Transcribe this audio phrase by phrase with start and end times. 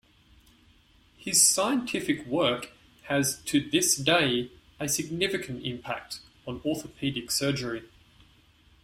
[1.15, 2.71] His scientific work
[3.03, 7.83] has to this day a significant impact on orthopedic surgery.